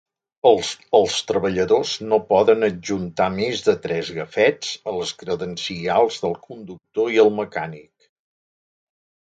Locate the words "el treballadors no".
0.99-2.19